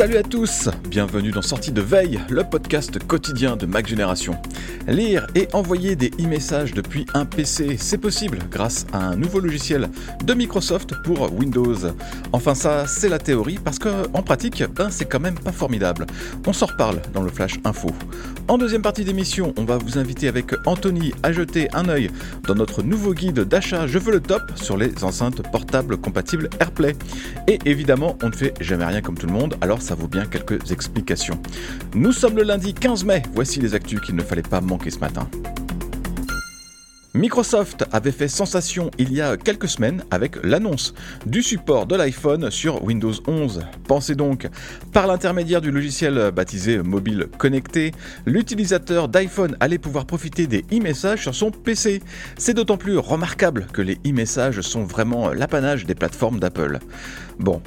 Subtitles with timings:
[0.00, 4.34] Salut à tous, bienvenue dans Sortie de Veille, le podcast quotidien de Mac Génération.
[4.88, 9.90] Lire et envoyer des e-messages depuis un PC, c'est possible grâce à un nouveau logiciel
[10.24, 11.76] de Microsoft pour Windows.
[12.32, 16.06] Enfin ça, c'est la théorie parce que en pratique, ben c'est quand même pas formidable.
[16.46, 17.90] On s'en reparle dans le Flash Info.
[18.48, 22.10] En deuxième partie d'émission, on va vous inviter avec Anthony à jeter un œil
[22.48, 26.96] dans notre nouveau guide d'achat Je veux le top sur les enceintes portables compatibles AirPlay.
[27.46, 30.24] Et évidemment, on ne fait jamais rien comme tout le monde, alors ça vaut bien
[30.24, 31.42] quelques explications.
[31.96, 35.00] Nous sommes le lundi 15 mai, voici les actus qu'il ne fallait pas manquer ce
[35.00, 35.28] matin.
[37.12, 40.94] Microsoft avait fait sensation il y a quelques semaines avec l'annonce
[41.26, 43.62] du support de l'iPhone sur Windows 11.
[43.88, 44.48] Pensez donc,
[44.92, 47.90] par l'intermédiaire du logiciel baptisé Mobile Connecté,
[48.26, 52.00] l'utilisateur d'iPhone allait pouvoir profiter des e-messages sur son PC.
[52.38, 56.78] C'est d'autant plus remarquable que les e-messages sont vraiment l'apanage des plateformes d'Apple.
[57.40, 57.60] Bon,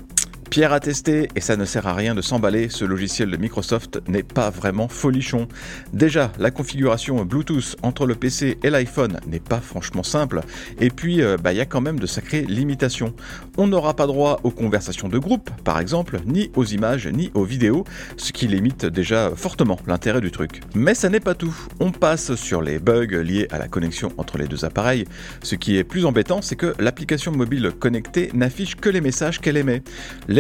[0.54, 4.08] Pierre a testé et ça ne sert à rien de s'emballer, ce logiciel de Microsoft
[4.08, 5.48] n'est pas vraiment folichon.
[5.94, 10.42] Déjà, la configuration Bluetooth entre le PC et l'iPhone n'est pas franchement simple,
[10.80, 13.16] et puis il bah, y a quand même de sacrées limitations.
[13.58, 17.46] On n'aura pas droit aux conversations de groupe, par exemple, ni aux images, ni aux
[17.46, 17.84] vidéos,
[18.18, 20.62] ce qui limite déjà fortement l'intérêt du truc.
[20.76, 24.38] Mais ça n'est pas tout, on passe sur les bugs liés à la connexion entre
[24.38, 25.06] les deux appareils.
[25.42, 29.58] Ce qui est plus embêtant, c'est que l'application mobile connectée n'affiche que les messages qu'elle
[29.58, 29.82] émet.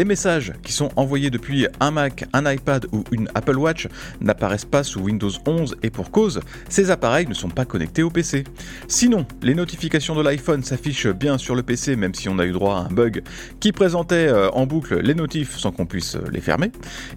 [0.05, 3.87] Messages qui sont envoyés depuis un Mac, un iPad ou une Apple Watch
[4.21, 8.09] n'apparaissent pas sous Windows 11 et pour cause, ces appareils ne sont pas connectés au
[8.09, 8.43] PC.
[8.87, 12.51] Sinon, les notifications de l'iPhone s'affichent bien sur le PC même si on a eu
[12.51, 13.23] droit à un bug
[13.59, 16.71] qui présentait euh, en boucle les notifs sans qu'on puisse euh, les fermer.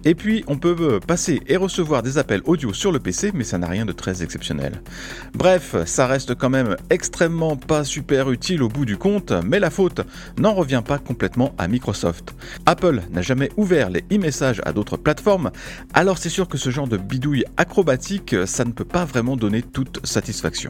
[0.05, 3.43] Et puis, on peut euh, passer et recevoir des appels audio sur le PC mais
[3.43, 4.81] ça n'a rien de très exceptionnel.
[5.33, 9.69] Bref, ça reste quand même extrêmement pas super utile au bout du compte, mais la
[9.69, 10.01] faute
[10.37, 12.35] n'en revient pas complètement à Microsoft.
[13.11, 15.51] N'a jamais ouvert les e-messages à d'autres plateformes,
[15.93, 19.61] alors c'est sûr que ce genre de bidouille acrobatique, ça ne peut pas vraiment donner
[19.61, 20.69] toute satisfaction.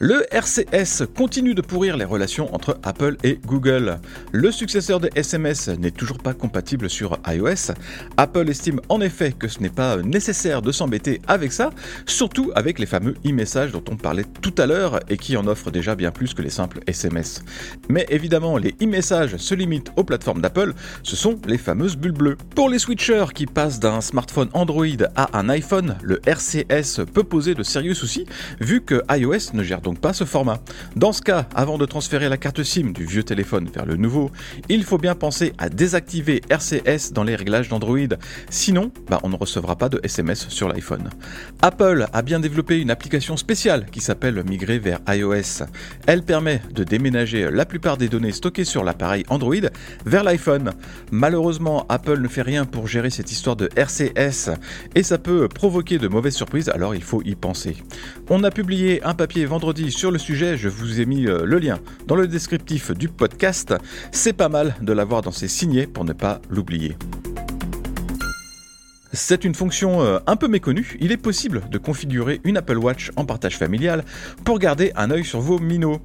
[0.00, 4.00] Le RCS continue de pourrir les relations entre Apple et Google.
[4.32, 7.72] Le successeur des SMS n'est toujours pas compatible sur iOS.
[8.16, 11.70] Apple estime en effet que ce n'est pas nécessaire de s'embêter avec ça,
[12.06, 15.70] surtout avec les fameux e-messages dont on parlait tout à l'heure et qui en offrent
[15.70, 17.44] déjà bien plus que les simples SMS.
[17.88, 22.36] Mais évidemment, les e-messages se limitent aux plateformes d'Apple, ce sont les fameuses bulles bleues.
[22.56, 27.54] Pour les switchers qui passent d'un smartphone Android à un iPhone, le RCS peut poser
[27.54, 28.26] de sérieux soucis
[28.60, 30.58] vu que iOS ne gère donc pas ce format.
[30.96, 34.32] Dans ce cas, avant de transférer la carte SIM du vieux téléphone vers le nouveau,
[34.68, 38.16] il faut bien penser à désactiver RCS dans les réglages d'Android.
[38.50, 41.10] Sinon, bah, on ne recevra pas de SMS sur l'iPhone.
[41.62, 45.64] Apple a bien développé une application spéciale qui s'appelle Migrer vers iOS.
[46.06, 49.54] Elle permet de déménager la plupart des données stockées sur l'appareil Android
[50.06, 50.72] vers l'iPhone.
[51.12, 54.50] Malheureusement, Apple ne fait rien pour gérer cette histoire de RCS
[54.94, 57.76] et ça peut provoquer de mauvaises surprises, alors il faut y penser.
[58.30, 61.58] On a publié un papier vendredi sur le sujet, je vous ai mis euh, le
[61.58, 63.74] lien dans le descriptif du podcast.
[64.12, 66.96] C'est pas mal de l'avoir dans ses signets pour ne pas l'oublier.
[69.14, 73.12] C'est une fonction euh, un peu méconnue, il est possible de configurer une Apple Watch
[73.14, 74.04] en partage familial
[74.42, 76.00] pour garder un œil sur vos minots.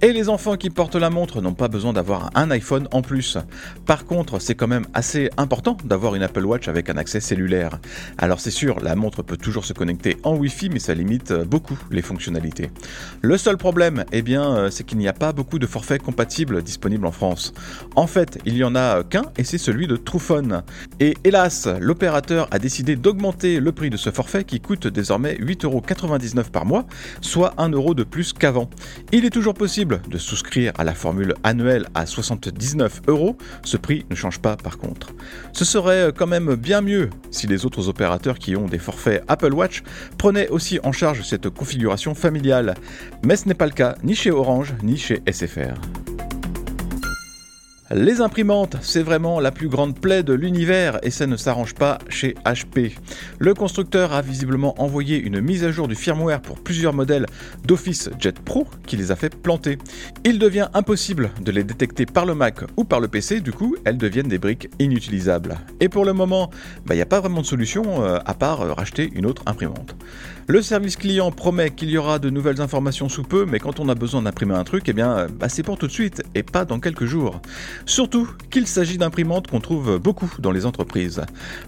[0.00, 3.36] Et les enfants qui portent la montre n'ont pas besoin d'avoir un iPhone en plus.
[3.84, 7.80] Par contre, c'est quand même assez important d'avoir une Apple Watch avec un accès cellulaire.
[8.16, 11.44] Alors c'est sûr, la montre peut toujours se connecter en Wi-Fi, mais ça limite euh,
[11.44, 12.70] beaucoup les fonctionnalités.
[13.20, 16.62] Le seul problème, eh bien, euh, c'est qu'il n'y a pas beaucoup de forfaits compatibles
[16.62, 17.52] disponibles en France.
[17.94, 20.62] En fait, il y en a qu'un, et c'est celui de Truphone.
[20.98, 26.50] Et hélas, l'opérateur a décidé d'augmenter le prix de ce forfait qui coûte désormais 8,99€
[26.50, 26.86] par mois,
[27.20, 28.70] soit 1€ de plus qu'avant.
[29.10, 34.06] Il est toujours possible de souscrire à la formule annuelle à 79 euros, ce prix
[34.08, 35.08] ne change pas par contre.
[35.52, 39.52] Ce serait quand même bien mieux si les autres opérateurs qui ont des forfaits Apple
[39.52, 39.82] Watch
[40.16, 42.74] prenaient aussi en charge cette configuration familiale,
[43.24, 45.74] mais ce n'est pas le cas ni chez Orange ni chez SFR.
[47.96, 52.00] Les imprimantes, c'est vraiment la plus grande plaie de l'univers et ça ne s'arrange pas
[52.08, 52.96] chez HP.
[53.38, 57.26] Le constructeur a visiblement envoyé une mise à jour du firmware pour plusieurs modèles
[57.64, 59.78] d'Office Jet Pro qui les a fait planter.
[60.24, 63.76] Il devient impossible de les détecter par le Mac ou par le PC, du coup
[63.84, 65.56] elles deviennent des briques inutilisables.
[65.78, 68.62] Et pour le moment, il bah, n'y a pas vraiment de solution euh, à part
[68.62, 69.94] euh, racheter une autre imprimante.
[70.48, 73.88] Le service client promet qu'il y aura de nouvelles informations sous peu, mais quand on
[73.88, 76.64] a besoin d'imprimer un truc, eh bien bah, c'est pour tout de suite et pas
[76.64, 77.40] dans quelques jours.
[77.86, 81.22] Surtout qu'il s'agit d'imprimantes qu'on trouve beaucoup dans les entreprises.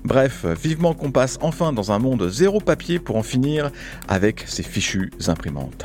[0.05, 3.71] Bref, vivement qu'on passe enfin dans un monde zéro papier pour en finir
[4.09, 5.85] avec ces fichues imprimantes.